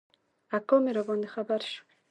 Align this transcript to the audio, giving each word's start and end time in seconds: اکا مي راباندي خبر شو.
اکا 0.57 0.75
مي 0.83 0.91
راباندي 0.95 1.29
خبر 1.33 1.59
شو. 1.71 1.81